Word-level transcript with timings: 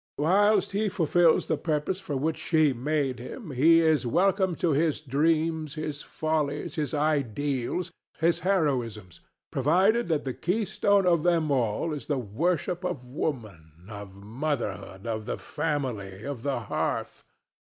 Whilst 0.17 0.71
he 0.71 0.89
fulfils 0.89 1.45
the 1.45 1.57
purpose 1.59 1.99
for 1.99 2.17
which 2.17 2.39
she 2.39 2.73
made 2.73 3.19
him, 3.19 3.51
he 3.51 3.81
is 3.81 4.03
welcome 4.03 4.55
to 4.55 4.71
his 4.71 4.99
dreams, 4.99 5.75
his 5.75 6.01
follies, 6.01 6.73
his 6.73 6.91
ideals, 6.95 7.91
his 8.17 8.39
heroisms, 8.39 9.19
provided 9.51 10.07
that 10.07 10.25
the 10.25 10.33
keystone 10.33 11.05
of 11.05 11.21
them 11.21 11.51
all 11.51 11.93
is 11.93 12.07
the 12.07 12.17
worship 12.17 12.83
of 12.83 13.05
woman, 13.05 13.73
of 13.89 14.15
motherhood, 14.15 15.05
of 15.05 15.25
the 15.27 15.37
family, 15.37 16.23
of 16.23 16.41
the 16.41 16.61
hearth. 16.61 17.23